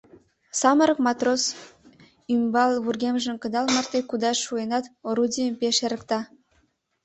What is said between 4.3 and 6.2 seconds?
шуэнат, орудийым пеш эрыкта.